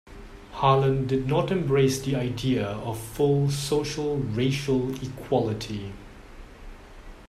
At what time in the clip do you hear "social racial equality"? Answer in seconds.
3.51-5.93